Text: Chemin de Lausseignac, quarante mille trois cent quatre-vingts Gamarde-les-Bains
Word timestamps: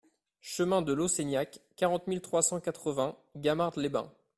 Chemin 0.41 0.81
de 0.81 0.93
Lausseignac, 0.93 1.59
quarante 1.75 2.07
mille 2.07 2.21
trois 2.21 2.41
cent 2.41 2.59
quatre-vingts 2.59 3.19
Gamarde-les-Bains 3.35 4.11